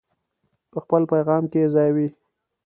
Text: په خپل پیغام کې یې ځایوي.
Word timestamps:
په 0.71 0.77
خپل 0.83 1.01
پیغام 1.11 1.43
کې 1.51 1.59
یې 1.63 1.71
ځایوي. 1.75 2.07